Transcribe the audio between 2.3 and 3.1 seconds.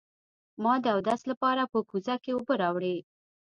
اوبه راوړې.